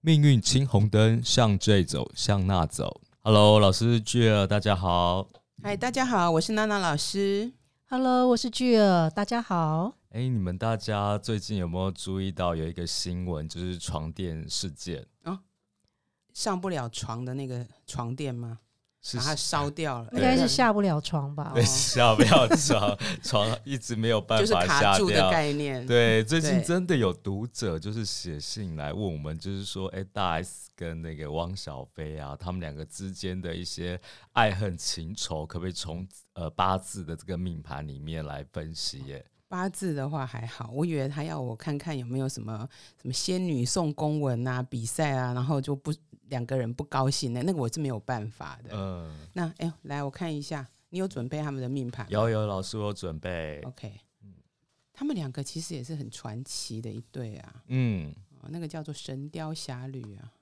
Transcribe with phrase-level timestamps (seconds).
[0.00, 3.00] 命运青红灯，向这走，向那走。
[3.22, 5.28] Hello，老师巨儿，大家好。
[5.62, 7.52] 嗨，大家好，我是娜娜老师。
[7.88, 9.94] Hello，我是巨儿，大家好。
[10.10, 15.06] 哎、你们大家最近有没有注意到有一个新闻，就是床垫事件？
[16.32, 18.60] 上不了床的那个床垫吗？
[19.06, 21.52] 是把它烧掉了，应该是下不了床吧？
[21.54, 25.30] 对下不了床，床一直没有办就是法下卡住的。
[25.30, 25.86] 概念。
[25.86, 34.00] 对，最近真的有读者就是写信来问我们，就是说，哎、大 S 跟那个汪小菲啊，他们两个之间的一些
[34.32, 36.04] 爱恨情仇，可不可以从
[36.34, 38.98] 呃八字的这个命盘里面来分析？
[39.06, 39.24] 耶？
[39.48, 42.68] 八字的话还好，我以为他要我看看有没有什么
[43.00, 45.94] 什么仙女送公文啊、比赛啊，然后就不
[46.28, 48.70] 两个人不高兴的，那个我是没有办法的。
[48.72, 52.06] 嗯，那哎，来我看一下，你有准备他们的命盘？
[52.10, 53.92] 有有老师我准备，OK，
[54.92, 60.32] 他们两个其实也是很传奇的一对啊，嗯，哦那个叫做《神雕侠侣》啊。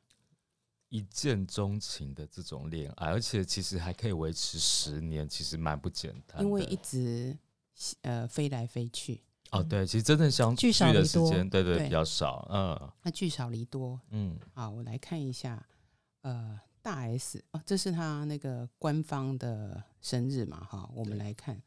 [0.91, 6.45] 一见钟情的这种恋爱，而且其实还可以维持十年，其实蛮不简单的。
[6.45, 7.37] 因为一直
[8.03, 14.01] 呃飞来飞去，哦，对，其实真正相聚的时间，对对对比较少，嗯那聚少离多。
[14.11, 15.67] 嗯好，我来看一下，
[16.25, 21.63] 呃，大 S 哦，这是他那个官方的生日嘛，哈，我们来看，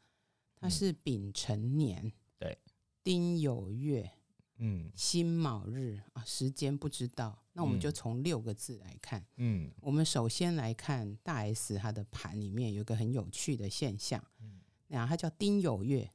[0.56, 0.70] 他嗯。
[0.70, 2.58] 是丙辰年，对，
[3.04, 4.10] 丁酉月，
[4.56, 4.90] 嗯。
[4.96, 7.94] 辛卯日啊，时间不知道，那我们就嗯。
[7.94, 9.24] 从六个字来看。
[9.36, 9.70] 嗯。
[9.80, 14.60] 我们首先来看大 S 他的盘里面有一个很有趣的现象，嗯。
[14.88, 16.10] 那它叫丁酉月，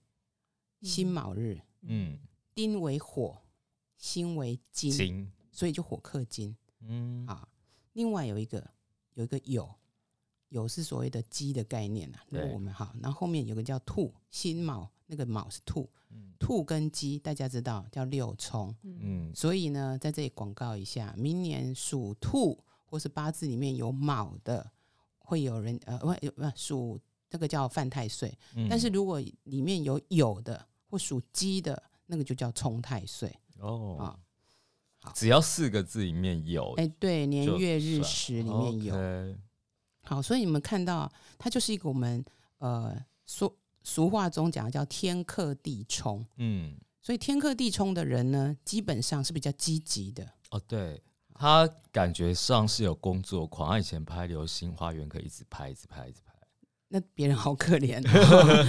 [0.82, 2.20] 辛卯日，嗯，
[2.54, 3.42] 丁为火，
[3.96, 6.54] 辛为金，金，所以就火克金。
[6.82, 7.26] 嗯。
[7.26, 7.48] 啊，
[7.94, 8.64] 另外有一个
[9.14, 9.68] 有一个酉，
[10.52, 12.24] 酉是所谓的鸡的概念啊。
[12.30, 24.70] 如果对我们好，然后后面有个叫兔，辛卯，那个卯是兔，嗯兔跟鸡大家知道叫六冲，嗯所以呢，在这里广告一下，明年属兔或是八字里面有卯的，
[25.20, 27.00] 会有人呃不有不属
[27.30, 33.34] 那个叫犯太岁，嗯但是如果里面有酉的或属鸡的，那个就叫冲太岁。
[33.60, 34.20] 哦啊好
[35.14, 39.36] 只要四个字里面有，哎，对，年月日时里面有。
[40.04, 42.24] 好，所以你们看到它就是一个我们
[42.60, 43.54] 呃俗
[43.84, 50.28] 俗话中讲的叫天克地冲，嗯，所以天克地冲的人呢，基本上是比较积极的。
[50.52, 51.02] 哦，对
[51.34, 56.33] 他感觉上是有工作狂，他以前拍《流星花园》可以一直拍，一直拍，一直拍。
[56.96, 58.64] 那别人好可怜、哦，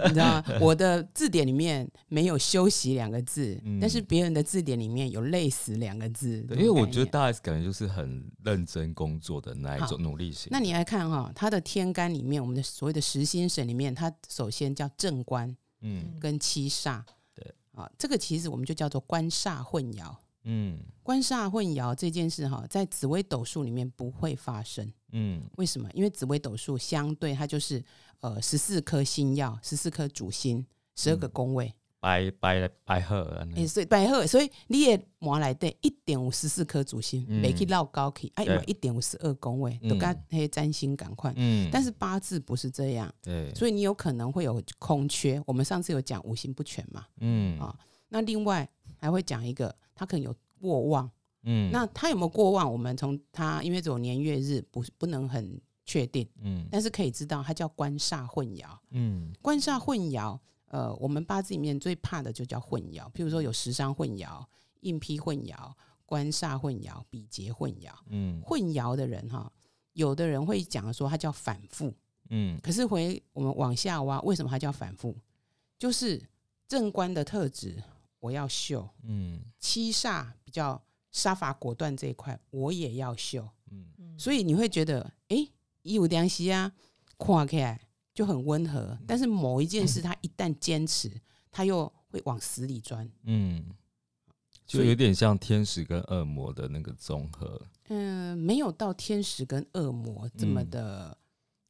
[0.08, 0.44] 你知道吗？
[0.58, 6.42] 我的字典里面没有“休息”两个字，嗯但是别人的字典里面有“累死”两个字。
[6.52, 10.48] 因为我觉得大 S 感觉就是很认真工作的那一好种努力型。
[10.50, 17.02] 那你来看哈、他的天干里面，我们的所谓的实心神里面，它首先叫正官嗯跟七煞。
[17.34, 20.16] 对啊，这个其实我们就叫做官煞混淆。
[20.48, 24.90] 嗯官煞混淆这件事哈，在紫微斗数里面不会发生。
[25.18, 25.88] 嗯为什么？
[25.94, 27.82] 因为紫微斗数相对它就是
[28.20, 31.72] 呃十四颗星耀，十四颗主星，十二个嗯宫位。
[31.98, 33.24] 白白白鹤
[33.66, 41.32] 所以白鹤，所以你也摸来对一点五十四颗主星，嗯没去绕高去，哎，对一点五十二宫位，嗯都跟黑占星赶快。
[41.34, 45.42] 嗯，但是八字不是这样，对，所以你有可能会有空缺。
[45.46, 47.74] 我们上次有讲五行不全嘛，嗯啊
[48.08, 51.10] 那另外还会讲一个，他可能有过旺。
[51.46, 52.70] 嗯那他有没有过旺？
[52.70, 58.66] 我们从他因为这种年月日不不能很确定，嗯但是可以知道他叫官煞混淆。
[58.90, 64.44] 嗯官煞混淆，呃，我们八字里面最怕的就叫混淆，譬如说有食伤混淆、
[64.80, 65.72] 硬批混淆、
[66.04, 67.92] 官煞混淆、比劫混淆。
[68.08, 69.50] 嗯混淆的人哈，
[69.92, 71.94] 有的人会讲说他叫反复，
[72.30, 75.16] 嗯可是回我们往下挖，为什么他叫反复？
[75.78, 76.20] 就是
[76.66, 77.80] 正官的特质
[78.18, 80.82] 我要秀，嗯七煞比较
[81.16, 83.86] 杀伐果断这一块我也要秀，嗯。
[84.18, 85.50] 所以你会觉得，诶，
[85.82, 86.70] 有良息啊，
[87.18, 87.80] 看起来
[88.12, 91.10] 就很温和，但是某一件事他一旦坚持，
[91.50, 93.10] 他又会往死里钻。
[93.22, 93.64] 嗯，
[94.66, 97.62] 就有点像天使跟恶魔的那个综合。
[97.88, 100.70] 嗯、没有到天使跟恶魔这么嗯。
[100.70, 100.78] 的
[101.10, 101.25] 极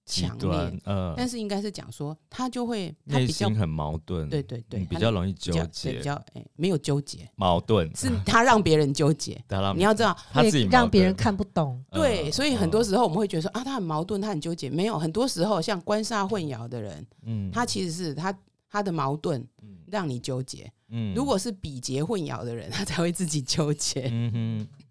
[0.06, 9.43] 强烈，端，呃，但是应该是讲说他就会他内比较心很矛盾，对对对嗯比他较容易纠比较对结比，较哎、没有纠结，矛盾是他让别人纠结。
[9.49, 11.85] 他让你要知道，他自己矛让别人盾看不懂。
[11.91, 14.70] 对，嗯所以很多嗯时候我们会觉得说啊，他很矛盾，他很纠结。
[14.70, 18.32] 没有，很多时候像官煞混淆的人，嗯他其实是他
[18.70, 20.70] 他的矛盾嗯让你纠结。
[20.88, 24.09] 嗯如果是比劫混淆的人，他才会自己纠结。
[24.12, 24.69] 嗯哼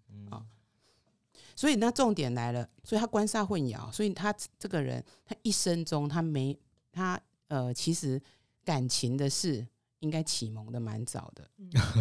[1.56, 6.56] 所以那重点来了，所以他官煞混淆，所以他这个人他一生中他没
[6.92, 8.22] 他呃，其实
[8.62, 9.66] 感情的事
[10.00, 11.50] 应该启蒙的蛮早的。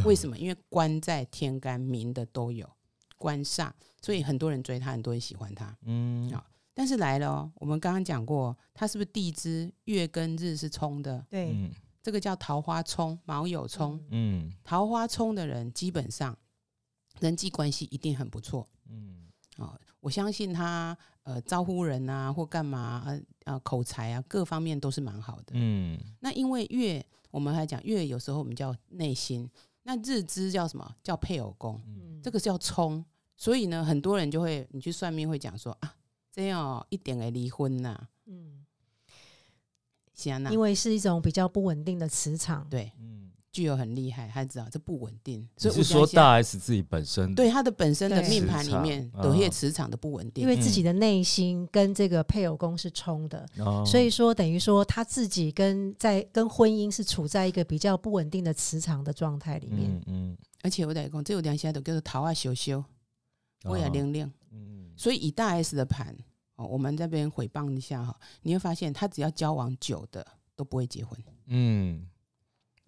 [0.04, 0.38] 为什么？
[0.38, 2.70] 因为官在天干，明的都有
[3.18, 3.72] 官煞，
[4.02, 5.76] 所以很多人追他，很多人喜欢他。
[5.84, 11.26] 嗯好但是来了哦，我们刚刚讲过，他是不是地支月跟日是冲的？
[11.30, 11.72] 对，嗯
[12.04, 14.04] 这个叫桃花冲，卯酉冲。
[14.12, 16.38] 嗯桃花冲的人，基本上
[17.22, 19.25] 人际关系一定很不错嗯
[19.58, 19.80] 哦。
[20.00, 25.54] 我相信他呃招呼人啊，或干嘛啊呃口才啊，各方面都是蛮好的。
[25.54, 29.50] 嗯那因为月，我们还讲月，有时候我们叫内心，
[29.84, 30.96] 那日支叫什么？
[31.04, 33.04] 叫配偶宫，嗯这个叫冲。
[33.38, 35.96] 所以呢，很多人就会，你去算命会讲说啊，
[36.32, 38.66] 这样哦一点会离婚呐、嗯，
[40.14, 43.15] 行那因为是一种比较不稳定的磁场，对嗯，
[43.56, 49.24] 具有很厉害，他知道这不稳定，所以我是说大 S 自己本身对他的本身的命盘里面啊。
[49.24, 53.82] 有些磁场的不稳定，因为自己的内心跟这个配偶宫是冲的，哦。
[53.86, 59.90] 所以说等于说他自己跟在跟婚姻是处在一个比较不稳定的磁场的状态里面。
[59.90, 62.84] 嗯嗯，而且我在讲，这有两下都叫做桃花羞羞，
[63.64, 64.30] 我也哦灵灵。
[64.52, 64.92] 嗯。
[64.98, 66.14] 所以以大 S 的盘
[66.58, 70.26] 哦，我们这边回谤一下哈，你会发现他只要交往久的
[70.56, 71.18] 都不会结婚，
[71.48, 72.08] 嗯，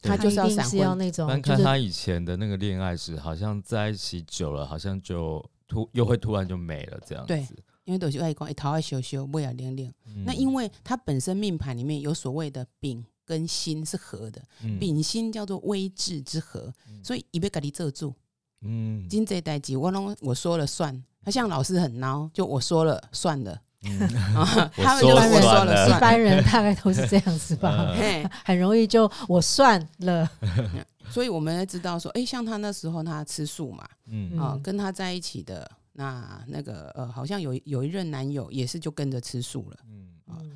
[0.01, 0.79] 他就是要一定闪婚。
[0.79, 7.27] 要那种但看他以前的那个恋爱史，好像在一起久了，好像就突又会突然就没了这样子。
[7.27, 7.45] 对
[7.85, 9.93] 因为都是爱讲，哎，桃花修修，我也灵灵。
[10.05, 18.13] 嗯那因为他本身命盘里面有所谓的丙跟辛是合的，嗯丙辛叫做微智之合，所以一被给你遮住。
[18.61, 23.61] 嗯今这代机我拢我说了算，他像老师很孬，就我说了算了，
[24.75, 25.99] 他们就说是我说算了一。
[25.99, 30.29] 般人大概都是这样子吧，嗯，很容易就我算了，
[31.09, 39.77] 所以我们要知道说，哎、像他那时候他吃素嘛，嗯啊、嗯跟他在一起的那那个呃，好像有有一任男友也是就跟着吃素了。
[39.87, 40.05] 嗯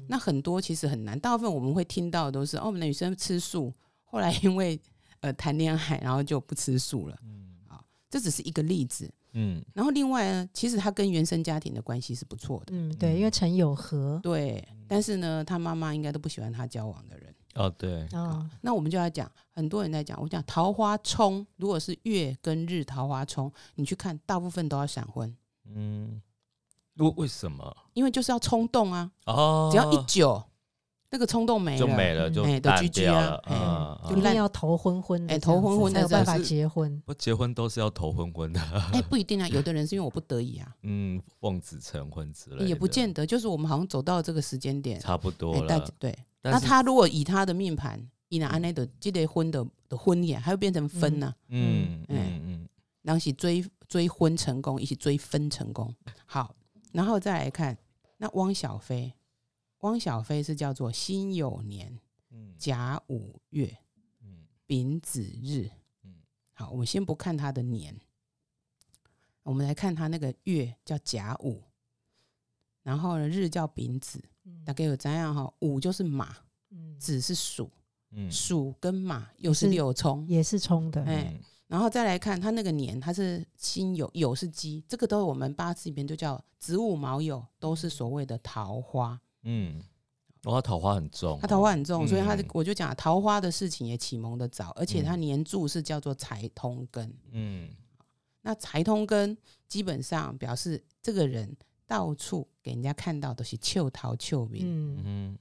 [0.07, 4.77] 那很多其实很难，大部分我们会听到的都是哦，我们的女生吃素，后来因为
[5.21, 7.17] 呃谈恋爱，然后就不吃素了。
[7.24, 7.79] 嗯啊
[8.09, 9.09] 这只是一个例子。
[9.33, 9.63] 嗯。
[9.73, 14.67] 然后另外呢，其实他跟原生家庭的关系是不错的，嗯，对，因为陈友和对。
[14.87, 17.33] 但是呢，他妈妈应该都不喜欢他交往的人。
[17.55, 25.33] 哦对，啊，那我们就要讲，很多人在讲，我讲桃花冲，如果是月跟日桃花冲，你去看，大部分都要闪婚，
[25.65, 26.21] 嗯，
[26.95, 27.75] 为为什么？
[27.93, 30.41] 因为就是要冲动啊，哦，只要一久，
[31.11, 33.35] 那个冲动没了，就没了，嗯就哎都淡掉了。
[33.43, 37.01] 哎嗯，就定要头昏昏的哎头昏昏的才有办法结婚。
[37.05, 38.61] 不结婚都是要头昏昏的，
[38.93, 45.87] 哎、不一定啊，有的人是因为我不得已啊， 嗯，奉子成婚之类的，也不见得，就是我们好像走到这个时间点，差不多了。
[45.99, 46.17] 对。
[46.43, 52.67] 那他如果以他的命盘，以那安内的这个婚的的婚宴，还会变成分呢、嗯嗯嗯嗯
[53.03, 55.93] 然后一起追追婚成功，一起追分成功。
[56.25, 56.55] 好，
[56.93, 57.77] 然后再来看
[58.17, 59.13] 那汪小菲，
[59.81, 61.99] 汪小菲是叫做辛酉年
[62.31, 63.77] 嗯甲午月
[64.23, 65.69] 嗯丙子日。
[66.03, 66.15] 嗯
[66.53, 67.95] 好，我们先不看他的年，
[69.43, 71.63] 我们来看他那个月叫甲午，
[72.83, 75.51] 然后呢日叫丙子，嗯大概有怎样哈？
[75.59, 76.35] 午就是马，
[76.69, 77.69] 嗯，子是鼠，
[78.11, 80.27] 嗯，鼠跟马又是是六冲。
[80.27, 89.17] 也是冲的，哎嗯然后再来看他那个年，他是辛酉，酉是鸡，这个都我们八字里面就叫子午卯酉，都是所谓的桃花。
[89.43, 89.81] 嗯，
[90.43, 92.47] 哦，他桃花很重哦，他桃花很重，所以他的嗯。
[92.53, 95.21] 我就讲桃花的事情也启蒙的早，而且他嗯。
[95.21, 97.13] 年柱是叫做财通根。
[97.31, 97.69] 嗯。
[98.41, 101.55] 那财通根基本上表示这个人
[101.86, 105.38] 到处给人家看到都是秋桃秋名、嗯，嗯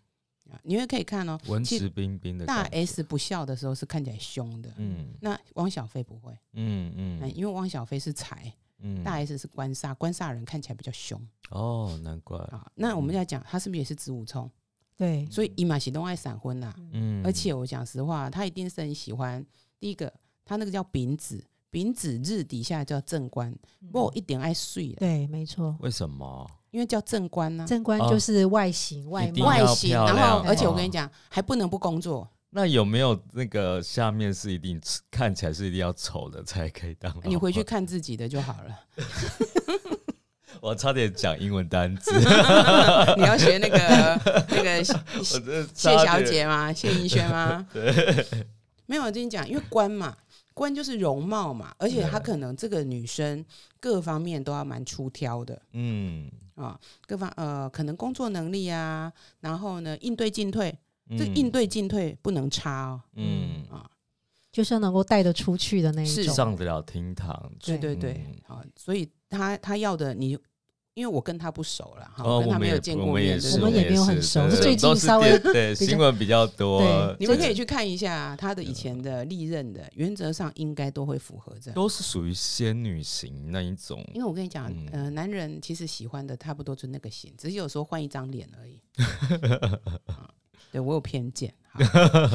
[0.53, 5.15] 啊，你会可以看哦，文质彬彬的大 S 不笑的时候是看起来凶的，嗯。
[5.21, 9.03] 那汪小菲不会，嗯嗯，嗯因为汪小菲是财，嗯。
[9.05, 11.21] 大 S 是官煞，官煞人看起来比较凶。
[11.51, 12.67] 哦，难怪，啊。
[12.75, 14.51] 那我们在讲他是不是也是子午冲？
[14.97, 19.45] 对，所以伊玛喜东爱闪婚呐，嗯，而且我讲实话，他一定是很喜欢
[19.79, 20.13] 第一个，
[20.45, 26.47] 他那个叫丙子，丙子日底下叫正官，不过我一点爱睡了，对，没错，为什么？
[26.71, 28.11] 因为叫正官呢、正官哦。
[28.11, 34.81] 就是外形外貌，外形，然后而且我哦跟你讲，还不能不工作，那有没有那个下面是一定
[35.11, 37.15] 看起来是一定要丑的才可以当？
[37.25, 38.81] 你回去看自己的就好了。
[40.61, 42.13] 我差点讲英文单词，
[43.17, 43.79] 你要学那个
[44.51, 46.71] 那个谢小姐吗？
[46.73, 47.67] 谢怡轩吗？
[47.73, 48.27] 对，
[48.85, 50.15] 没有，我跟你讲，因为官嘛，
[50.53, 53.43] 官就是容貌嘛，而且她可能这个女生
[53.79, 60.77] 各方面都要蛮出挑的嗯，啊，各方呃，可能工作能力啊，然后呢，应对进退，
[61.19, 63.01] 这嗯应对进退不能差哦。
[63.15, 63.89] 嗯，啊，
[64.53, 68.25] 就是要能够带得出去的那一是种，上得了厅堂，对对对。
[68.27, 81.75] 嗯，好，所以他他要的你，因因为我跟他不熟了哈，跟他没有见过面，我们也没有很熟是最近稍微电 对新闻比较多对，你们可以去看一下他的以前的历任的，原则上应该都会符合这样。
[81.75, 84.05] 都是属于仙女型那一种。
[84.13, 84.89] 因为我跟你讲，嗯。
[84.93, 88.79] 呃，男人其实喜欢的差不多就那个型，只是有时候换一张脸而已。
[90.71, 91.81] 啊对我有偏见，好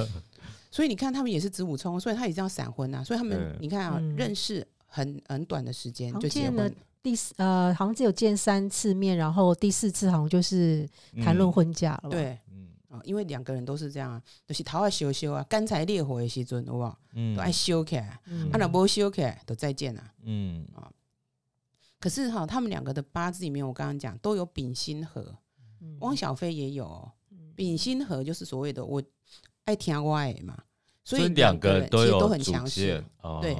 [0.72, 3.04] 所以你看他们也是子午冲，所以他也这样闪婚啊。
[3.04, 10.86] 所以他们你看啊，嗯认识很很短的时间就结见了婚，第四呃，好像只有见三次面，然后第四次好像就是
[11.24, 17.00] 谈论嗯，婚嫁了吧？，对嗯啊，因为两个人都是这样啊，就是头啊修修啊，干柴烈火的时阵，好不好？
[17.14, 20.12] 嗯都爱修起来，嗯啊，若无修起来，都再见啊。
[20.24, 20.66] 嗯
[22.00, 25.36] 可是哈，他们两个的八字里面，我刚刚讲都有丙辛合，
[25.82, 27.10] 嗯汪小菲也有、
[27.56, 29.02] 丙辛合就是所谓的我
[29.64, 30.64] 爱听我爱嘛，
[31.04, 33.58] 所以两个个都有人其实都很强势，哦对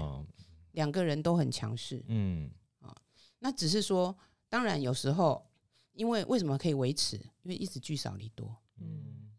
[0.72, 2.04] 两个人都很强势。
[2.08, 2.96] 嗯啊
[3.40, 4.16] 那只是说，
[4.50, 5.46] 当然有时候，
[5.94, 7.16] 因为为什么可以维持？
[7.44, 9.32] 因为一直聚少离多，嗯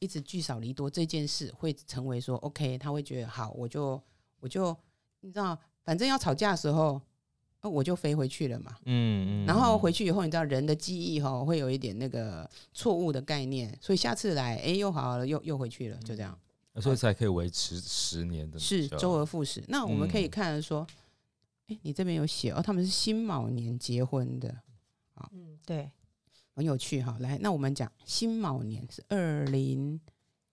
[0.00, 4.00] 一直聚少离多这件事会成为说，OK，他会觉得好，我就
[4.38, 4.76] 我就
[5.20, 7.02] 你知道，反正要吵架的时候，呃
[7.62, 8.76] 我就飞回去了嘛。
[8.84, 16.38] 嗯嗯，然后回去以后，你知道人的记忆哈、会有一点那个错误的概念，所以下次来，哎，又好了，又又回去了，就这样，
[16.80, 19.64] 所以才可以维持十年的是周而复始。
[19.66, 20.86] 那我们可以嗯看说，
[21.66, 24.54] 哎、你这边有写哦，他们是辛卯年结婚的，
[25.32, 25.90] 嗯，对，
[26.54, 27.16] 很有趣哈。
[27.18, 30.00] 来，那我们讲辛卯年是二零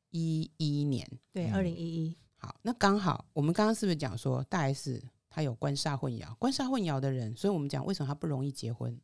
[0.09, 5.01] 一一年，对，嗯二零一一，好，那刚好我们刚刚是不是讲说大 S
[5.35, 8.97] 她有官煞混淆，官煞混淆的人，所以我们讲为什么他不容易结婚，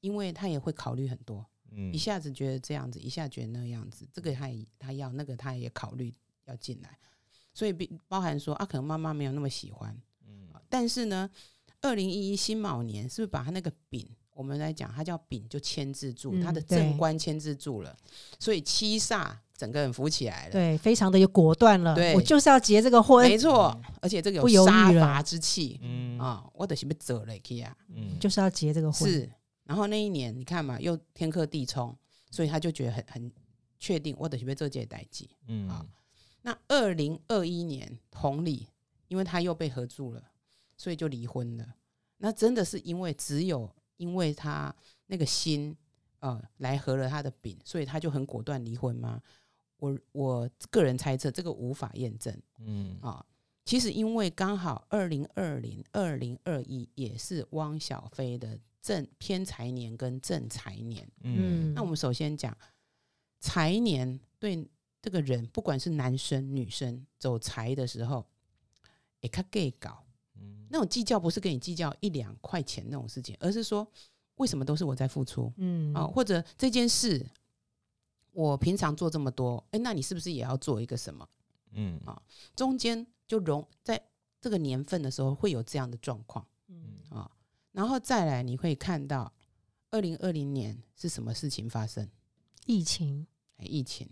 [0.00, 1.44] 因为他也会考虑很多。
[1.72, 6.96] 嗯一下子觉得这样子，一下觉得那样子，这个他也他要，那个他也考虑要进来，
[7.52, 7.72] 所以
[8.06, 11.28] 包含说啊，可能妈妈没有那么喜欢，嗯但是呢，
[11.80, 17.96] 二零一一辛卯年是不是把他那个丙，我们来讲，他叫丙就牵制住，嗯他的正官牵制住了，
[18.38, 22.14] 所以七煞整个人浮起来了，对，非常的有果断了，对。
[22.14, 25.80] 我就是要结这个婚，没错，而且这个不有杀伐之气。
[25.82, 26.18] 嗯。
[26.18, 28.18] 啊，我得是被走了去啊，嗯。
[28.18, 29.30] 就是要结这个婚，是，
[29.64, 31.96] 然后那一年你看嘛，又天克地冲，
[32.30, 33.32] 所以他就觉得很很
[33.78, 35.30] 确定，我得是被这届代际。
[35.48, 35.68] 嗯。
[35.68, 35.86] 啊
[36.42, 38.68] 那二零二一年同理，
[39.08, 40.22] 因为他又被合住了，
[40.76, 41.66] 所以就离婚了。
[42.18, 44.72] 那真的是因为只有因为他
[45.06, 45.76] 那个心
[46.20, 49.20] 呃来合了他的饼，所以他就很果断离婚吗？
[49.78, 53.24] 我我个人猜测，这个无法验证嗯啊。
[53.64, 61.08] 其实因为刚好二零二零、二零二一也是汪小菲的正偏财年跟正财年。
[61.22, 62.56] 嗯那我们首先讲
[63.40, 64.64] 财年对
[65.02, 68.24] 这个人，不管是男生女生走财的时候，
[69.20, 70.04] 也看 gay 搞
[70.36, 73.86] 嗯那种计较，不是跟你计较一两块钱那种事情，而是说
[74.36, 77.26] 为什么都是我在付出嗯，啊、或者这件事
[78.36, 81.26] 我平常做这么多，哎，那你是不是也要做一个什么？
[81.72, 82.20] 嗯啊
[82.54, 83.98] 中间就容在
[84.42, 87.30] 这个年份的时候会有这样的状况嗯啊、
[87.72, 89.32] 然后再来你会看到
[89.90, 92.06] 二零二零年是什么事情发生？
[92.66, 93.26] 疫情
[93.56, 94.06] 哎疫情，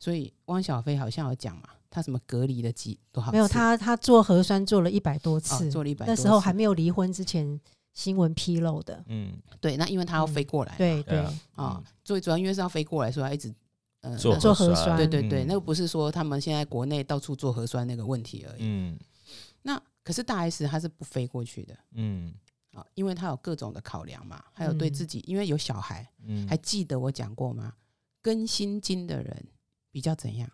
[0.00, 7.60] 所以汪小菲好像有讲嘛，他什么隔离的几多少没有他他做核酸做了一百多哦次，做了一百，那时候还没有离婚之前
[7.92, 9.36] 新闻披露的，嗯。
[9.60, 11.18] 对，那因为他要飞过来嘛，对对对。
[11.18, 13.54] 啊啊，所以主要因为是要飞过来，所以他一直
[14.00, 14.96] 呃做那做核酸。
[14.96, 15.46] 对对对，嗯。
[15.48, 18.60] 那个不是说他们现在国内到处做核酸那个问题而已。
[18.60, 18.98] 嗯。
[19.62, 21.76] 那可是大 S 他是不飞过去的。
[21.92, 22.32] 嗯。
[22.72, 24.92] 啊，因为他有各种的考量嘛，还有对嗯。
[24.92, 26.46] 自己，因为有小孩，嗯。
[26.48, 27.74] 还记得我讲过吗？
[28.22, 29.48] 跟心经的人
[29.90, 30.50] 比较怎样？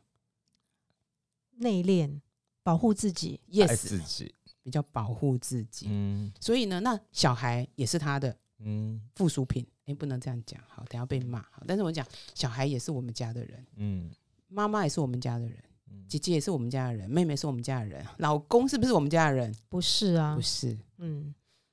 [1.59, 2.21] 内敛
[2.63, 4.35] 保护自己，爱？Yes，自己
[4.67, 5.87] 比较保护自己。
[5.89, 9.65] 嗯所以呢，那小孩也是他的嗯附属品。
[9.85, 11.41] 哎，不能这样讲，好，等下被骂。
[11.53, 12.05] 好，但是我讲
[12.35, 14.11] 小孩也是我们家的人，嗯
[14.49, 19.55] 妈妈也是我们家的人，嗯姐姐也是我们家的人，妹妹是我们家的人，老公是不是我们家的人？
[19.69, 21.33] 不是啊不，是，嗯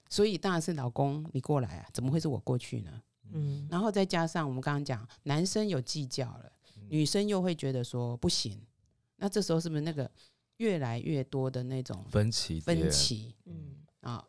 [0.09, 3.01] 所以当然是老公你过来啊，怎么会是我过去呢？
[3.31, 8.61] 嗯然后再加上我们刚刚讲，男生有计较了，嗯女生又会觉得说不行，
[9.15, 10.07] 那这时候是不是那个
[10.57, 14.23] 越来越多的那种分歧分歧嗯啊？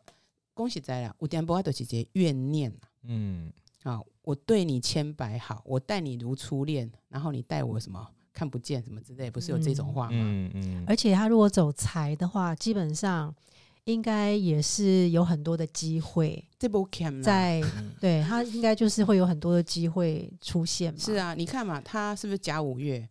[0.53, 3.51] 恭喜在了，五点波的姐姐怨念啊嗯
[3.83, 4.01] 啊！
[4.21, 10.11] 我对你千百好，我待你如初恋，然后你待我什么看不见什么之类，不是有这种话吗？
[10.13, 13.35] 嗯嗯而且他如果走财的话，基本上
[13.83, 20.99] 应该也是有很多的机会这不 can 在，嗯对他应该就是会有很多的机会出现嘛。
[20.99, 23.07] 是啊，你看嘛，他是不是甲午月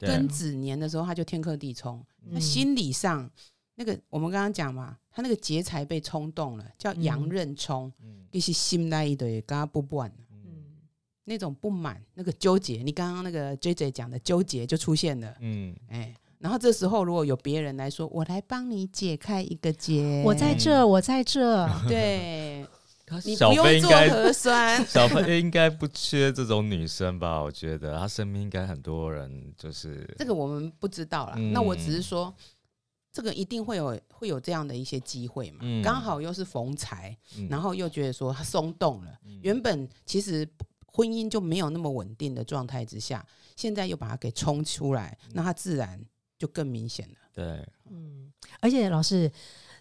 [0.00, 3.30] 庚子年的时候他就天克地冲，嗯，他心理上
[3.74, 8.14] 那个我们刚刚讲嘛，他那个劫财被冲动了，叫阳嗯刃冲，嗯。
[8.30, 10.62] 就是心内一堆刚刚不满，嗯，
[11.24, 22.47] 那种不满，那个纠结，你刚刚那个 J J 讲的纠结就出现了，嗯，哎，然后这时候如果有别人来说，我来帮你解开一个结，我在这，我在这， 对，
[23.24, 27.40] 你小不用做飞应该核酸， 小飞应该不缺这种女生吧？
[27.42, 31.34] 我觉得他身边应该很多人就是这个我们不知道啦。
[31.36, 32.34] 嗯那我只是说，
[33.12, 40.48] 这个一定会有会有这样的一些机会嘛，嗯刚好又是逢财，嗯然后又觉得说他松动了，嗯原本其实
[40.86, 43.24] 婚姻就没有那么稳定的状态之下，
[43.56, 46.00] 现在又把它给冲出来，那他自然
[46.38, 47.14] 就更明显了。
[47.32, 47.44] 对，
[47.88, 49.30] 嗯，而且老师，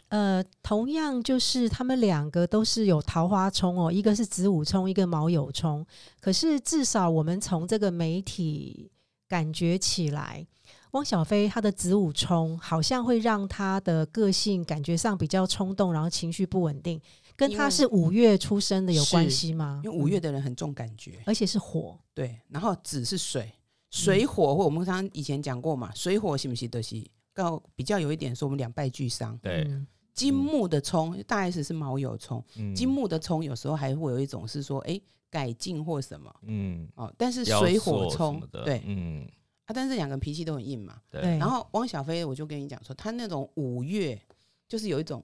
[0.09, 5.85] 呃，同样就是他们两个都是有桃花冲哦，一个是子午冲，一个卯酉冲。
[6.21, 8.89] 可是至少我们从这个媒体
[9.27, 10.47] 感觉起来，
[10.91, 17.01] 汪小菲他的子午冲好像会让他的个性感觉上比较冲动，然后情绪不稳定，
[17.35, 19.81] 跟他是五月出生的有关是系吗？
[19.83, 23.51] 因为五月嗯，的人很重感觉，而且是火，对，然后子是水，
[23.91, 29.37] 水火或我们刚刚以前讲过嘛，水火是不是都是告比较有一点说我们两败俱伤。
[29.39, 29.85] 对，嗯
[30.17, 32.73] 金木的冲，大 S 是卯酉冲，嗯。
[32.73, 38.81] 金木的冲有时候还会有一种是说，哎，改进或什么嗯，哦，但是水火冲，对。
[38.85, 39.29] 嗯，
[39.65, 40.99] 啊，但是两个人脾气都很硬嘛。
[41.11, 44.19] 对，然后汪小菲，我就跟你讲说，他那种五月
[44.67, 45.23] 就是有一种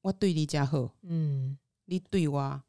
[0.00, 1.58] 我对你家好，嗯。
[1.84, 2.64] 你对我啊、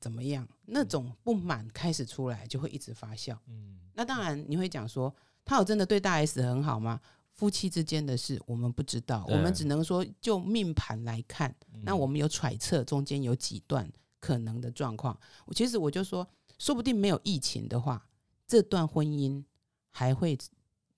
[0.00, 3.36] 怎么样，那种不满开始出来，就会一直发酵。
[3.46, 3.78] 嗯。
[3.94, 7.00] 那当然你会讲说，他有真的对大 S 很好吗？
[7.42, 15.18] 夫妻之间的事我们不知道，我们只能说就命盘来看，那我们有揣测中间有几段可能的状况。
[15.44, 16.24] 我其实我就说，
[16.60, 18.06] 说不定没有疫情的话，
[18.46, 19.42] 这段婚姻
[19.90, 20.38] 还会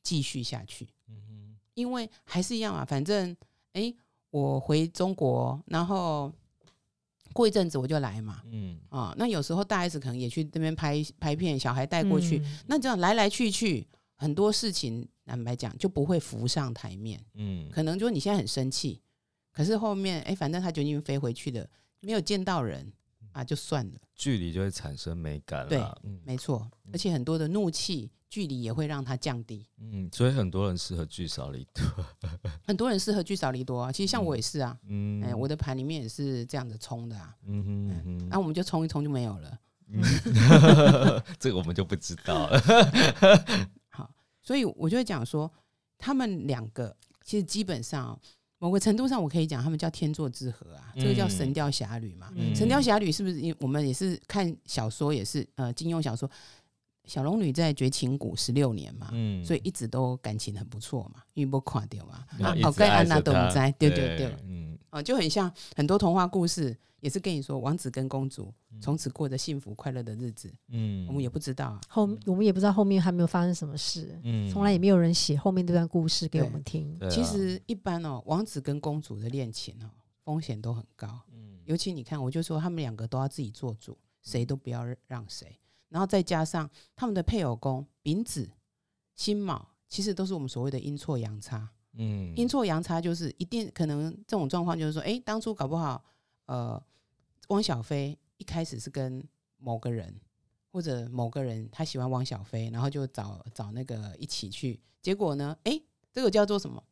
[0.03, 3.35] 继续下去，嗯因为还是一样啊，反正
[3.73, 3.97] 诶，
[4.29, 6.31] 我回中国，然后
[7.33, 8.43] 过一阵子我就来嘛。
[8.51, 17.25] 嗯啊，那有时候大 S 可能也去那边拍拍片，小孩带过去，嗯那这样来来去去，很多事情坦白讲就不会浮上台面。
[17.35, 19.01] 嗯，可能就你现在很生气，
[19.53, 21.69] 可是后面哎，反正他就已经飞回去了，
[22.01, 22.93] 没有见到人
[23.33, 23.99] 啊，就算了。
[24.15, 29.67] 距离就会产生美感对了，嗯没错，而且很多的怒气距离也会让它降低。
[29.81, 31.83] 嗯，所以很多人适合聚少离多，
[32.65, 39.59] 很多人适合聚少离多啊，其实像我也是啊，嗯，哎，我的盘里面也是这样子冲的啊，嗯哼嗯哼那、我们就冲一冲就没有了。
[39.89, 40.01] 嗯，
[41.39, 42.61] 这个我们就不知道了。
[44.45, 45.51] 好，所以我就会讲说，
[45.99, 48.21] 他们两个其实基本上哦、
[48.59, 52.31] 某个程度上，我可以讲他们叫天作之合啊，这个叫《神雕侠侣》嘛。
[52.37, 53.41] 嗯神雕侠侣》是不是？
[53.41, 56.31] 因为我们也是看小说，也是呃金庸小说，
[57.05, 62.15] 小龙女在绝情谷十六年嘛，嗯所以一直都感情很不错嘛，因为不垮掉嘛。
[62.15, 71.81] 啊然后一，直好该安娜都不在，对对对，嗯啊，就很像很多童话故事，也是跟你说王子跟公主从此过着幸福快乐的日子，嗯，我们也不知道啊。
[71.89, 76.97] 后我们也不知道后面还没有发生什么事，嗯从来也没有人写后面这段故事给我们听。
[77.01, 79.91] 啊其实一般哦，王子跟公主的恋情哦，
[80.25, 81.21] 风险都很高。
[81.33, 85.59] 嗯尤其你看，我就说他们两个都要自己做主，谁都不要让谁。
[85.89, 88.51] 然后再加上他们的配偶宫丙子、
[89.15, 91.69] 辛卯，其实都是我们所谓的阴错阳差。
[91.97, 96.05] 嗯阴错阳差就是一定可能这种状况，就是说，哎，当初搞不好，
[96.47, 96.83] 呃，
[97.49, 99.25] 汪小菲一开始是跟
[99.59, 100.13] 某个人
[100.73, 105.81] 或者某个人他喜欢汪小菲，然后就找找那个一起去，结果呢，哎，
[106.13, 106.83] 这个叫做什么？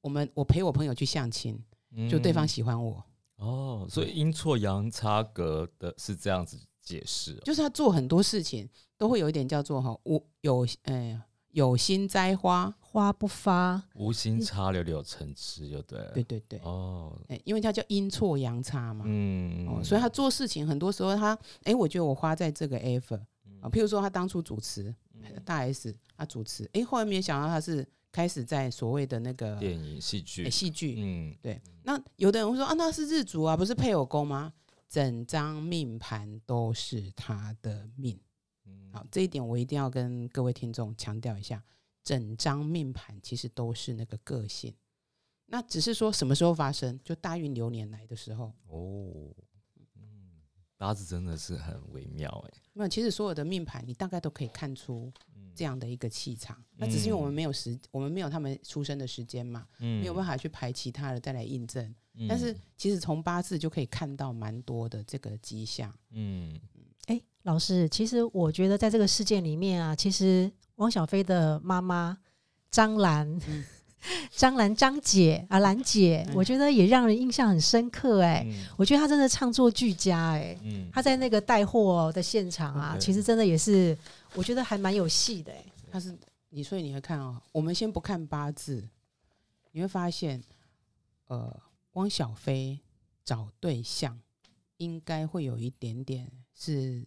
[0.00, 1.60] 我们我陪我朋友去相亲，
[2.08, 3.04] 就对方嗯喜欢我，
[3.38, 6.56] 哦，所以阴错阳差格的是这样子
[6.90, 11.20] 解释哦，就是他做很多事情都会有一点叫做哈，我有哎
[11.52, 16.12] 有心栽花，花不发，无心插柳柳成枝，就对了。
[16.12, 23.20] 对对对，哦，哎，因为他叫阴错阳差嘛，嗯哦，所以他做事情很多时候他，哎，我觉得我花在这个 effort
[23.60, 24.94] 啊，譬如说他当初主持
[25.44, 30.44] 大 S 他主持，哎，后来没有想到他是开始在所谓的那个电影、戏剧。
[30.44, 34.52] 诶，戏剧，嗯，对，那有的人会说啊，那是日主啊，不是配偶宫吗？
[34.90, 38.18] 整张命盘都是他的命。
[38.66, 41.62] 嗯好，这一点我一定要跟各位听众强调一下，
[42.02, 44.74] 整张命盘其实都是那个个性，
[45.46, 48.52] 那只是说什么时候发生，就大运流年来的时候。
[48.66, 49.32] 哦，
[49.94, 50.42] 嗯，
[50.76, 55.12] 八字真的是很微妙哎，那其实所有的命盘，你大概都可以看出
[55.54, 56.60] 这样的一个气场。
[56.76, 61.94] 那只是因为我们没有时，我们没有他们出生的时间嘛，嗯没有办法去排其他的再来印证。
[62.14, 62.26] 嗯。
[62.28, 65.92] 但是其实从八字就可以看到蛮多的这个迹象。
[66.10, 66.58] 嗯。
[67.06, 72.16] 哎，老师，其实我觉得在这个事件里面啊，其实汪小菲的妈妈
[72.70, 73.64] 张兰，嗯。
[74.32, 76.34] 张兰张姐啊，兰姐，嗯。
[76.34, 78.64] 我觉得也让人印象很深刻哎、嗯。
[78.78, 80.88] 我觉得她真的唱作俱佳哎、嗯。
[80.90, 83.00] 她在那个带货的现场啊，对。
[83.00, 83.94] 其实真的也是，
[84.34, 86.16] 我觉得还蛮有戏的哎、他是
[86.48, 87.38] 你，所以你会看哦。
[87.52, 88.82] 我们先不看八字，
[89.72, 90.42] 你会发现，
[91.26, 91.54] 呃，
[91.92, 92.80] 汪小菲
[93.24, 94.20] 找对象
[94.76, 97.06] 应该会有一点点是，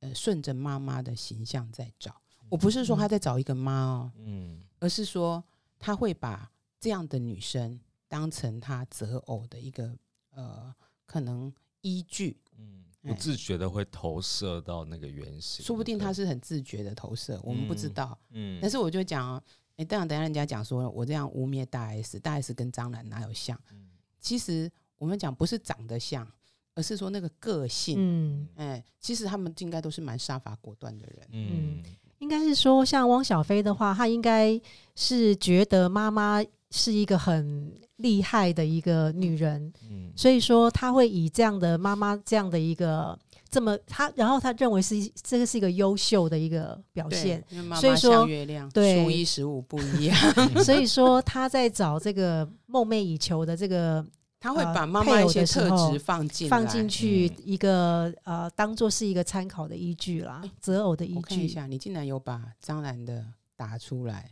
[0.00, 2.20] 呃，顺着妈妈的形象在找。
[2.48, 5.42] 我不是说他在找一个妈哦，嗯而是说
[5.78, 9.94] 他会把这样的女生当成他择偶的一个
[10.30, 18.18] 呃可能依据，嗯，哎不自觉的会投射到那个原型，说不定他是很自觉的投射，我们不知嗯道。
[18.30, 19.42] 嗯，但是我就讲哦，
[19.76, 23.60] 哎、当然等下人家讲说我这样污蔑大 S，大 S 跟张兰哪有像？
[23.72, 23.87] 嗯
[24.20, 26.26] 其实我们讲不是长得像，
[26.74, 27.96] 而是说那个个性。
[27.98, 31.28] 嗯，哎、其实他们应该都是蛮杀伐果断的人。
[31.32, 31.82] 嗯
[32.18, 34.60] 应该是说像汪小菲的话，她应该
[34.96, 43.16] 是觉得妈妈是一个很厉害的一个女人，嗯所以说她会以这样的妈妈这样的一个
[43.50, 47.42] 这么他，然后他认为是这个是一个优秀的一个表现。
[47.80, 49.04] 所以说月亮，对。
[49.04, 50.16] 初一十五不一样，
[50.64, 54.04] 所以说他在找这个梦寐以求的这个
[54.40, 61.16] 他会呃把妈妈一些特质放进放进去嗯一个、呃，当做是一个参考的依据啦，择偶的依据。
[61.16, 63.24] 我看一下，你竟然有把张兰的
[63.56, 64.30] 打出来，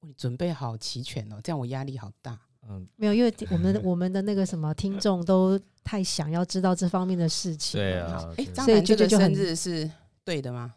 [0.00, 2.38] 哦你准备好齐全哦，这样我压力好大。
[2.68, 7.80] 嗯，没有，因为我们的 我们的那个什么听众都太想要知道这方面的事情。
[7.80, 9.90] 对啊哎、对所以张兰这个生日是
[10.24, 10.74] 对的吗？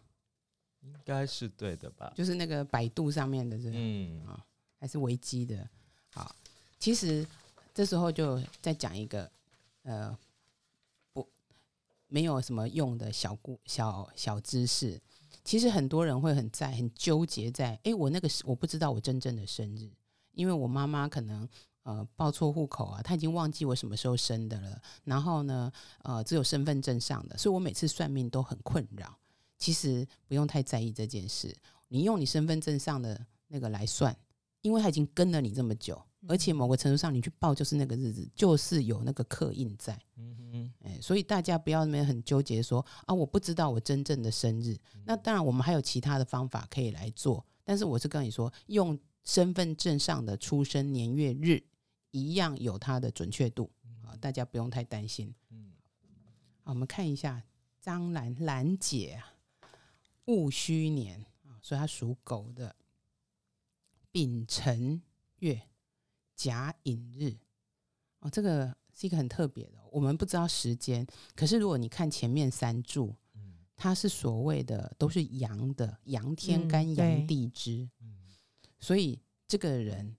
[0.81, 2.11] 应该是对的吧？
[2.15, 4.45] 就是那个百度上面的是嗯啊，
[4.79, 5.67] 还是维基的？
[6.13, 6.35] 好，
[6.79, 7.25] 其实
[7.73, 9.29] 这时候就再讲一个
[9.83, 10.15] 呃
[11.11, 11.27] 不
[12.07, 14.99] 没有什么用的小故小小知识。
[15.43, 19.89] 其实很多人会很在很纠结在，哎，我那个是我不知道我真正的生日，
[20.33, 21.47] 因为我妈妈可能
[21.89, 24.79] 呃报错户口啊，他已经忘记我什么时候生的了。
[25.03, 25.71] 然后呢，
[26.03, 29.17] 呃，只有身份证上的，所以我每次算命都很困扰。
[29.57, 31.53] 其实不用太在意这件事，
[31.87, 34.15] 你用你身份证上的那个来算，
[34.61, 39.99] 因为他已经跟了你这么久，而且某个程度上你去报就是那个日子，就是有那个刻印在。
[40.15, 44.77] 嗯嗯哎，所以大家不要那边很纠结说啊，我不知道我真正的生日。
[45.05, 51.61] 那当然，我们还有其他的方法可以来做，但是我是跟你说，用身份证上的出生年月日
[52.11, 53.71] 一样有它的准确度
[54.03, 55.33] 啊，大家不用太担心。
[55.49, 55.73] 嗯。
[56.63, 57.43] 好，我们看一下
[57.79, 59.33] 张兰兰姐啊，
[60.25, 62.75] 戊戌年啊，所以她属狗的，
[64.11, 65.01] 丙辰
[65.39, 65.61] 月
[66.35, 67.37] 甲寅日。
[68.19, 73.55] 哦，这个是一个很特别的，我们不知道时间，可是如果你看前面三柱，嗯。
[73.75, 78.19] 它是所谓的都是阳的，阳天干嗯阳地支，嗯。
[78.77, 79.17] 所以
[79.47, 80.17] 这个人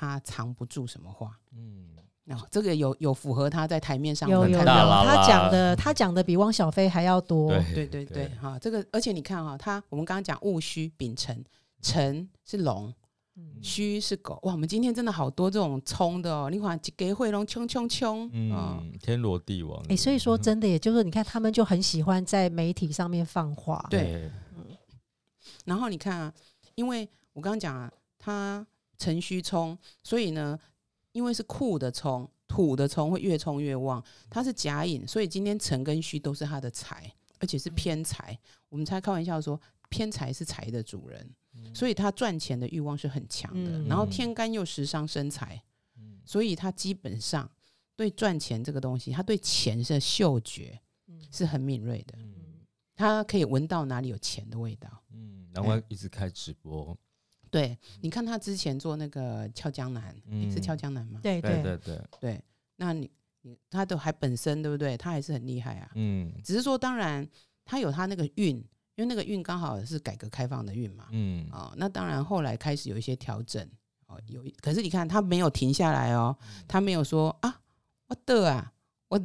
[0.00, 1.38] 他藏不住什么话。
[1.52, 1.90] 嗯。
[2.30, 7.50] 哦，这个有有符合他在台面上有有有，他讲的他讲的比汪小菲还要多。
[7.74, 11.44] 对对对，哈，这个而且你看哈，他我们刚刚讲戊戌丙辰，
[11.82, 12.94] 辰是龙，
[13.34, 13.60] 嗯。
[13.60, 19.84] 戌是狗，哇，我们今天真的好多这种冲的哦，你看几个会龙冲冲冲，嗯，嗯，天罗地网。
[19.88, 23.84] 哎、所以说真的，也就是你看，他们就很喜欢在媒体上面放话。
[23.90, 24.30] 对。
[24.56, 24.64] 嗯
[25.64, 26.32] 然后你看啊，
[26.74, 28.64] 因为我刚刚讲啊，它
[29.00, 30.56] 辰戌冲，所以呢，
[31.12, 38.38] 因为是库的冲，土的冲会越冲越旺，它是甲寅，所以今天辰跟戌都是它的财，而且是偏财。
[38.68, 39.58] 我们才开玩笑说，
[39.88, 41.34] 偏财是财的主人，
[41.74, 43.78] 所以他赚钱的欲望是很强的。
[43.78, 45.60] 嗯然后天干又食伤生财，
[45.96, 47.50] 嗯所以他基本上
[47.96, 52.34] 对赚钱这个东西，他对钱的嗅觉嗯是很敏锐的，嗯
[52.94, 54.88] 他可以闻到哪里有钱的味道。
[55.12, 56.96] 嗯，难怪一直开直播。
[57.50, 60.14] 对，你看他之前做那个俏江南，
[60.50, 61.18] 是俏江南吗？
[61.22, 62.44] 对对对对，对，
[62.76, 63.10] 那你
[63.42, 64.96] 你他都还本身对不对？
[64.96, 65.90] 他还是很厉害啊。
[65.94, 67.28] 嗯只是说，当然
[67.64, 71.08] 他有他那个运，因为那个运刚好是改革开放的运嘛。
[71.10, 73.68] 嗯哦，那当然后来开始有一些调整
[74.06, 76.36] 哦，有一可是你看他没有停下来哦，
[76.68, 77.60] 他没有说啊，
[78.06, 78.72] 我的啊，
[79.08, 79.20] 我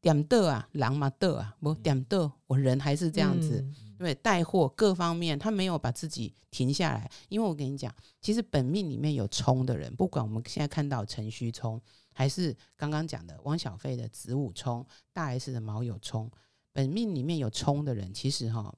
[0.00, 3.60] 点的啊，狼嘛的啊，不点的，我人还是这样子。
[3.60, 7.10] 嗯对，带货各方面，他没有把自己停下来。
[7.28, 11.78] 因为我跟你讲，其实本命里面有冲的人，不管我们现在看到陈虚冲，
[12.14, 16.30] 还是刚刚讲的汪小菲的子午冲、大 S 的卯酉冲，
[16.72, 18.74] 本命里面有冲的人，其实哈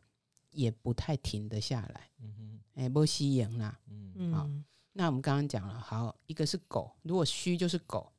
[0.50, 2.10] 也不太停得下来。
[2.18, 3.78] 嗯哼哎，不吸引啦。
[3.86, 8.12] 嗯好嗯那我们刚刚讲了，好，一个是狗，如果虚就是狗，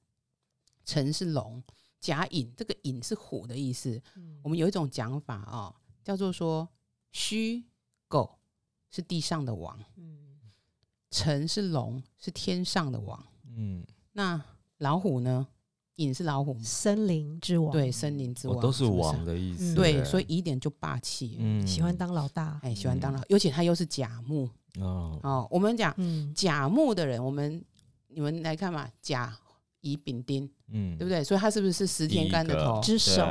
[0.86, 1.62] 辰是龙，
[2.00, 4.02] 甲寅这个寅是虎的意思。
[4.16, 6.68] 嗯我们有一种讲法哦，叫做说
[7.14, 7.64] 戌
[8.10, 8.38] 狗
[8.90, 10.18] 是地上的王，嗯
[11.10, 13.24] 辰是龙，是天上的王。
[13.56, 14.44] 嗯，那
[14.80, 15.48] 老虎呢？
[15.98, 19.74] 寅是老虎，森林之王，对，森林之王，我都是王的意思。
[19.74, 24.50] 嗯对，所以乙点就霸气，嗯喜欢当老大，哎，喜欢当老，尤其他又是甲木
[24.80, 25.48] 哦，哦。
[25.52, 27.64] 我们讲嗯，甲木的人，我们
[28.08, 29.38] 你们来看嘛，甲
[29.84, 31.24] 乙丙丁，嗯，对不对？
[31.24, 32.82] 所以他是不是是十天干的头？
[32.82, 33.24] 之首，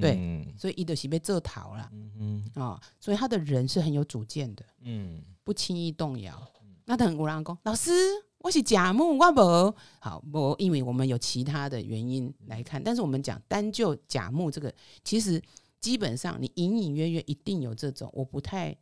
[0.00, 0.46] 对嗯。
[0.56, 5.22] 所以乙的喜被这逃了嗯嗯啊、所以他的人是很有主见的，嗯。
[5.44, 6.50] 不轻易动摇。
[6.86, 7.92] 那等有人讲，老师，
[8.38, 9.30] 我是甲木，我
[9.70, 14.72] 无好不，因为我们有其他的原因来看，但是我们讲单就甲木这个，
[15.04, 15.42] 其实
[15.80, 18.76] 基本上你隐隐约约一定有这种，我不太，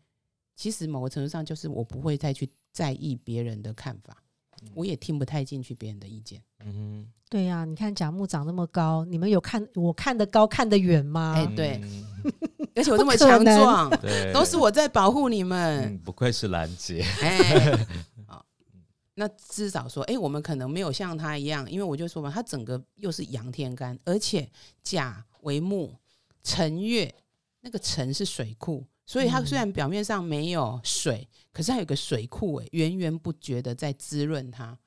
[0.55, 4.23] 其实某个程度上就是我不会再去在意别人的看法，
[4.75, 6.43] 我也听不太进去别人的意见。
[6.65, 11.35] 嗯对呀、你看甲木长那么高，你们有看我看得高看得远吗？
[11.37, 12.05] 哎哼，对嗯
[12.77, 15.83] 而且我这么强壮， 对，都是我在保护你们。
[15.85, 17.87] 嗯，不愧是兰姐，哎，
[18.27, 18.45] 好，
[19.15, 24.49] 那至少说，哎、我们可能没有像他一样，因为我就说嘛，他整个又是阳天干，而且
[24.83, 25.93] 甲为木，
[26.45, 27.13] 辰月
[27.63, 34.79] 那个辰是水库，所以它嗯虽然表面上没有水，可是它有个水库，哎，源源不绝的在滋润它。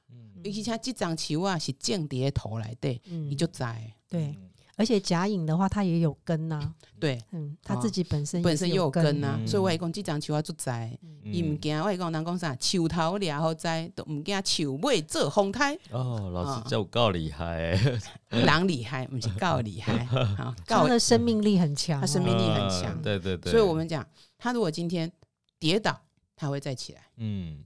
[0.48, 3.30] 尤其像这张球啊，是间谍头来的，嗯。
[3.30, 4.36] 你就在对，
[4.76, 9.48] 而且甲影的话，它也有根呐、 对，嗯，它自己本身本身也有根呐、嗯。
[9.48, 10.98] 所以我也讲这张球啊，就在。
[11.30, 15.78] 伊毋惊，我是讲人讲啥，树头掠好栽，都毋惊树尾做风台。
[15.92, 17.76] 哦，老啊师叫我够厉害。
[17.76, 18.00] 欸，
[18.32, 24.08] 人厉害，不是够厉害， 好够它的生命力很强、哦，它生命力很嗯强对对对，所以我们讲，
[24.38, 25.12] 他如果今天
[25.60, 26.00] 跌倒，
[26.38, 27.02] 他会再起来。
[27.18, 27.58] 嗯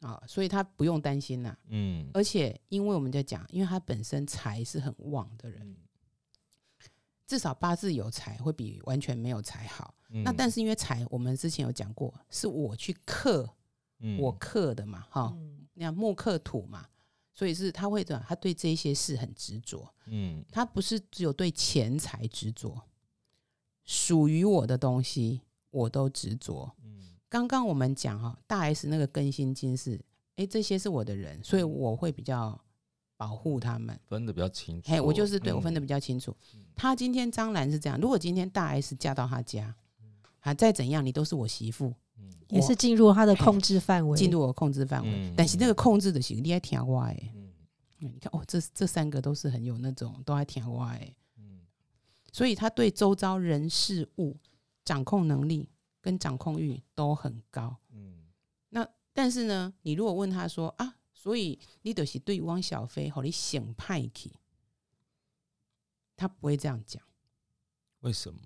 [0.00, 1.58] 啊，所以他不用担心啦。
[1.68, 5.76] 嗯而且，因为我们在讲，因为他本身财是很旺的人，嗯
[7.26, 9.94] 至少八字有财会比完全没有财好。
[10.10, 13.48] 嗯那但是因为财，我们之前有讲过，是我去克
[13.98, 16.88] 嗯我克的嘛，哈，嗯那样木克土嘛，
[17.34, 19.92] 所以是他会的，他对这些事很执着。
[20.06, 22.80] 嗯他不是只有对钱财执着，
[23.84, 26.74] 属于我的东西我都执着。
[26.82, 30.00] 嗯刚刚我们讲哈，大 S 那个更新金是，
[30.36, 32.58] 哎，这些是我的人，所以我会比较
[33.16, 33.98] 保护他们。
[34.06, 36.34] 分的比较清楚，嘿，我就是对我分的嗯比较清楚。
[36.74, 39.74] 他今天张兰是这样，如果今天大 S 嫁到他家，
[40.40, 41.92] 啊，再怎样你都是我媳妇，
[42.48, 45.10] 也是进入他的控制范围， 进入我控制范围。
[45.10, 47.52] 嗯但是那个控制的是你还听我诶，嗯
[47.98, 51.14] 你看哦，这这三个都是很有那种都爱听我诶。
[51.36, 51.60] 嗯
[52.32, 54.36] 所以他对周遭人事物
[54.84, 55.68] 掌控能力
[56.00, 57.76] 跟掌控欲都很高。
[57.90, 58.26] 嗯
[58.70, 64.32] 那但是呢，你如果问他说啊，所以你就是对汪小菲和你显派去，
[66.16, 67.02] 他不会这样讲，
[68.00, 68.40] 为什么？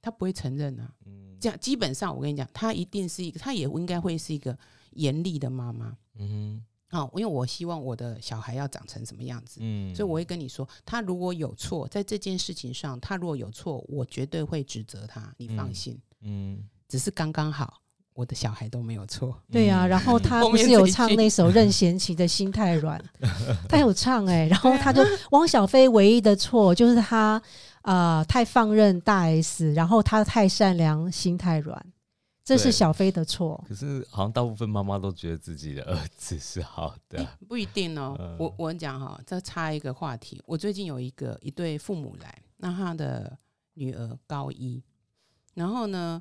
[0.00, 0.94] 他不会承认啊。
[1.04, 4.58] 嗯这样基本上，我跟你讲，他一定是一个，他也应该会是一个
[4.92, 5.96] 严厉的妈妈。
[6.14, 16.00] 嗯好、因为我希望我的小孩要长成什么样子，嗯，所以我会跟你说，他如果有错，在这件事情上，他如果有错，我绝对会指责他，你放嗯心。
[16.20, 17.80] 嗯只是刚刚好，
[18.14, 19.36] 我的小孩都没有错。
[19.50, 23.02] 对呀、嗯然后他 不是有唱那首任贤齐的《心太软》，
[23.68, 27.40] 他有唱哎、然后他就汪小菲唯一的错就是他
[27.82, 31.80] 呃太放任大 S，然后他太善良，心太软，
[32.44, 33.62] 这是小飞的错。
[33.68, 38.16] 可是好像大部分妈妈都觉得自己的儿子是好的诶，不一定哦。
[38.18, 40.40] 嗯我我讲哈，再插一个话题。
[40.46, 43.36] 我最近有一个一对父母来，那他的
[43.74, 44.82] 女儿高一，
[45.54, 46.20] 然后呢，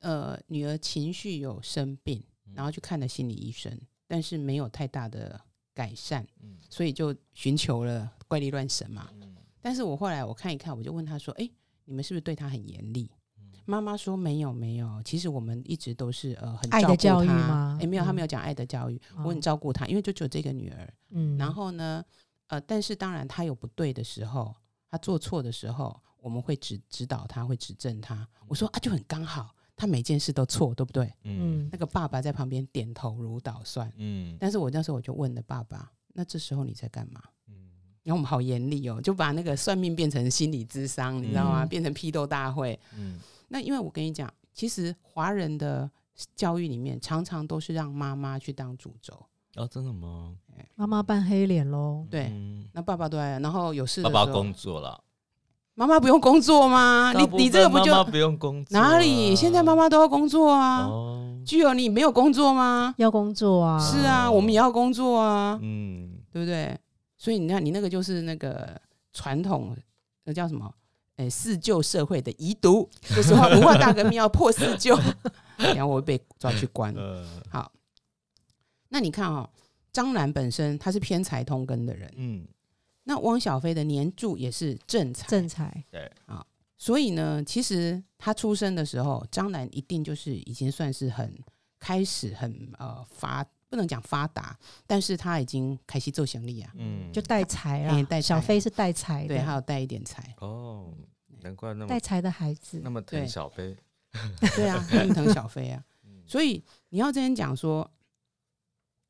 [0.00, 2.54] 呃，女儿情绪有生病，嗯。
[2.54, 5.40] 然后去看了心理医生，但是没有太大的
[5.74, 6.56] 改善，嗯。
[6.68, 9.08] 所以就寻求了怪力乱神嘛。
[9.20, 9.36] 嗯。
[9.60, 11.50] 但是我后来我看一看，我就问他说：“哎、
[11.84, 13.50] 你们是不是对他很严厉？”嗯。
[13.66, 15.02] 妈妈说：“没有，没有。
[15.04, 17.78] 其实我们一直都是呃很爱的照顾教育他吗？
[17.80, 20.94] 哎、没有，他嗯没有讲爱的教育，我很哦照顾他，因为就只有这个女儿。
[21.10, 22.04] 嗯，然后呢，
[22.46, 24.54] 呃，但是当然他有不对的时候，
[24.88, 28.26] 他做错的时候，我们会指指导他，会指正他。
[28.46, 31.06] 我说啊，就很刚好，他每件事都错，对不对？
[31.22, 33.90] 嗯嗯那个爸爸在旁边点头如捣蒜。
[33.96, 37.22] 嗯但是我那时候我就问了爸爸，那这时候你在干嘛？
[37.46, 37.54] 嗯
[38.02, 41.64] 然后我们好严厉哦，就把那个算命变成心理智商，你知道吗？
[41.64, 42.78] 嗯变成批斗大会。
[42.96, 45.90] 嗯那因为我跟你讲，其实华人的
[46.34, 49.14] 教育里面常常都是让妈妈去当主轴，
[49.56, 50.36] 哦，真的吗？
[50.74, 52.04] 妈妈扮黑脸喽。
[52.10, 55.00] 对嗯那爸爸都在，然后有事爸，爸工作了，
[55.78, 57.12] 妈妈不用工作吗？
[57.16, 58.80] 你你这个不就妈妈不用工作啊？
[58.82, 59.36] 哪里？
[59.36, 60.80] 现在妈妈都要工作啊。
[60.86, 62.92] 哦，具有你没有工作吗？
[62.98, 66.76] 要工作啊，是啊，哦我们也要工作啊，嗯对不对？
[67.16, 68.76] 所以你看，你那个就是那个
[69.12, 69.76] 传统，
[70.24, 70.68] 那叫什么？
[71.14, 74.98] 哎，四旧社会的遗毒，就是话文化大革命要破四旧，
[75.58, 76.92] 然后我会被抓去关。
[76.94, 77.70] 呃好，
[78.88, 79.48] 那你看哦，
[79.92, 82.44] 张兰本身他是偏财通根的人，嗯，
[83.08, 86.44] 那汪小菲的年柱也是正财，正财，对啊，
[86.76, 91.42] 所以呢，其实他出生的时候，张兰一定就是已经算是很
[91.78, 94.54] 开始很呃发，不能讲发达，
[94.86, 97.94] 但是他已经开始做行李啊，嗯，就带财啦。
[97.94, 100.92] 哎带财小飞是带财对，还的，有带一点财，哦，
[101.40, 102.90] 难怪那么带财的孩子那。
[102.90, 103.74] 么疼小飞，
[104.54, 107.90] 对啊，那么疼小飞啊， 嗯所以你要这样讲说，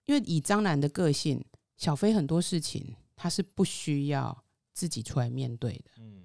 [0.04, 1.44] 因为以张兰的个性，
[1.76, 5.90] 小飞很多事情他是不需要自己出来面对的。
[5.98, 6.22] 嗯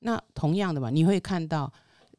[0.00, 1.72] 那同样的嘛，你会看到，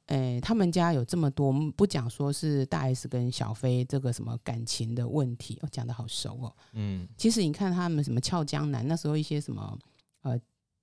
[0.08, 6.56] 诶、他们家有这么多，我们不讲说是大 S 跟小飞这个什么感情的问题，哦，讲的好熟哦。
[6.74, 9.78] 嗯其实你看他们什么俏江南那时候一些什么
[10.22, 10.36] 呃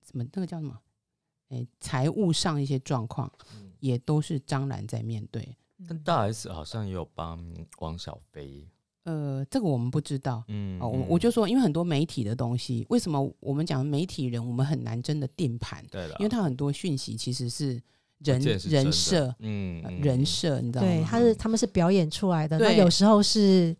[0.05, 0.79] 什么那个叫什么，
[1.49, 5.57] 诶、财务上一些状况，嗯，也都是张兰在面对。
[5.85, 7.45] 但大 S 好像也有帮
[7.79, 8.65] 王小飞，
[9.03, 10.43] 呃，这个我们不知道。
[10.47, 17.81] 嗯哦，我我就说，因为很多媒体的东西，为什么我们讲媒体人，我们很难真的定盘，对了，因为他很多讯息其实是
[18.19, 20.87] 人是人设、嗯人设，你知道吗？
[20.87, 23.75] 对，他是他们是表演出来的，那有时候是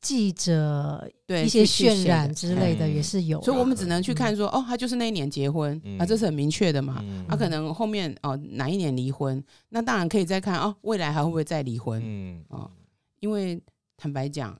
[0.00, 3.44] 记者对一些渲染之类的，嗯也是有的。
[3.44, 7.02] 所以我们只能去嗯看说，哦，他就是那一年结婚，啊，这嗯是很明确的嘛。
[7.02, 12.00] 嗯他、可能后面哦哪一年离婚，那当然可以再看哦，未来还会不会再离婚？
[12.04, 12.70] 嗯哦
[13.18, 13.60] 因为
[13.98, 14.56] 坦白讲，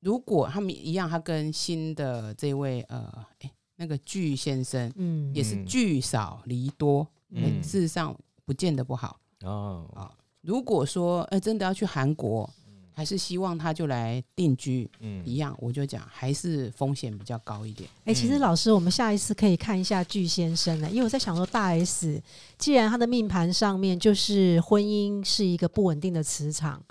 [0.00, 9.20] 如果他们一样，他跟新的这位呃，哎，那个巨先生嗯也是嗯聚少离多，哎、嗯事实上不见得不好。
[9.42, 12.48] 哦啊如果说，呃，真的要去韩国，
[12.92, 17.90] 还是希望他就来定居，嗯一样，我就讲还是风险比较高一点。
[18.04, 22.22] 哎、其实嗯老师，我们下一次可以看一下巨先生呢，因为我在想说，大 S
[22.56, 26.82] 既然他的命盘上面就是婚姻是一个不稳定的磁场，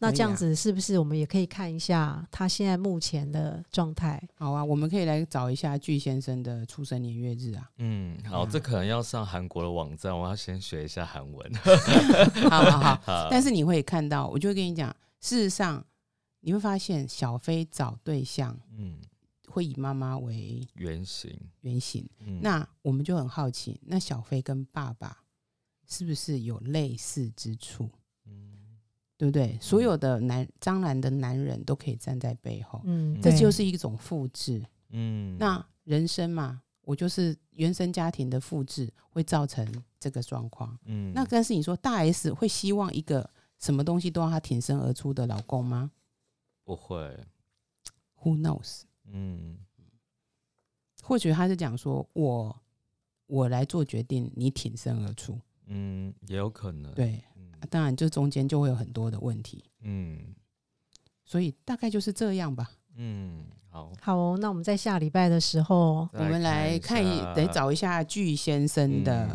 [0.00, 4.22] 那这样子是不是我们也可以看一下他现在目前的状态？
[4.36, 7.68] 好啊，我们可以来找一下巨先生的出生年月日啊。
[7.78, 11.54] 嗯，好，嗯这可能要上韩国的网站，我要先学一下韩文。
[11.54, 14.88] 好 好好，好 但是你会看到，我就会跟你讲，
[15.20, 15.84] 事实上
[16.40, 19.00] 你会发现，小飞找对象嗯，
[19.48, 22.08] 会以妈妈为原型，原型。
[22.20, 25.18] 嗯那我们就很好奇，那小飞跟爸爸
[25.88, 27.90] 是不是有类似之处？
[29.18, 29.58] 嗯对不对？
[29.60, 34.64] 所有的男张兰的男人都可以站在背后，嗯，这就是一种复制。
[34.90, 39.66] 嗯，那人生嘛，我就是原生家庭的复制，会造成
[39.98, 40.78] 这个状况。
[40.84, 43.28] 嗯那但是你说大 S 会希望一个
[43.58, 45.90] 什么东西都让她挺身而出的老公吗
[46.64, 46.96] 不会
[48.22, 48.82] ，？Who knows？
[49.10, 49.58] 嗯
[51.02, 52.54] 或许他是讲说我
[53.26, 55.40] 我来做决定，你挺身而出。
[55.68, 57.44] 嗯，也有可能，，对，嗯。
[57.60, 60.34] 啊当然这中间就会有很多的问题，嗯。
[61.24, 62.70] 所以大概就是这样吧。
[62.96, 69.28] 嗯，好，好哦，那我们在下礼拜的时候，我们来看一，得找一下巨先生的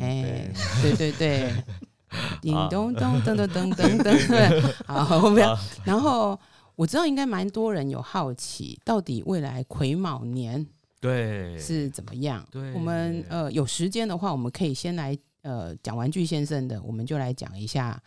[0.00, 0.50] 哎
[0.82, 1.52] 对对对，
[2.42, 2.68] 叮好。
[2.68, 5.58] 咚咚 噔噔噔噔噔，对，好，我们要。
[5.84, 6.38] 然后
[6.76, 10.64] 我知道应该蛮多人有好奇，到底未来癸卯年
[11.00, 12.46] 对，是怎么样？
[12.50, 12.72] 对。
[12.74, 18.02] 我们呃有时间的话，我们可以先来呃讲完具先生的，我们就来讲一下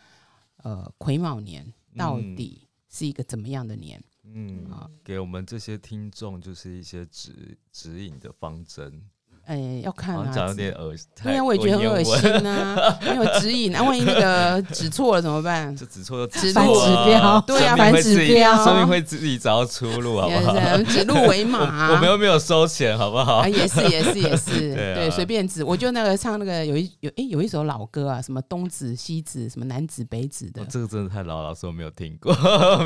[0.58, 4.02] 呃癸卯年到底是一个怎么样的年？
[4.24, 9.10] 嗯啊，给我们这些听众就是一些指指引的方针，
[9.44, 12.50] 哎、要看啊，好像讲有点恶心，对啊，我也觉得很恶心呢，
[12.80, 15.74] 啊，没有 指引啊，万一那个指错了怎么办？
[15.76, 16.72] 就指错就指反指
[17.06, 20.54] 标，对啊反指标，生命会自己找到出路，好不好？
[20.54, 21.88] 也是指鹿为马、啊。
[21.90, 23.36] 我我们又没有收钱，好不好？
[23.42, 23.48] 啊，？
[23.48, 24.94] 也是也是也是，对啊。
[24.94, 25.62] 对，随便指。
[25.64, 30.62] 我就那个唱那个有一有哎、有一首老歌啊，什么东指西指，什么南指北指的。
[30.62, 32.32] 哦，这个真的太老，老师我没有听过，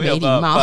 [0.00, 0.58] 没礼貌。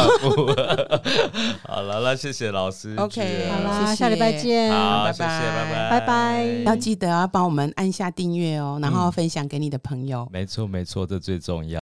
[1.67, 3.95] 好了，那谢谢老师 OK，好啦，谢谢。
[3.95, 5.13] 下礼拜见，好，拜。
[5.13, 10.27] 谢谢，拜拜，拜拜要记得要帮我们按下订阅哦，然后嗯分享给你的朋友。
[10.31, 11.82] 没错没错，这最重要。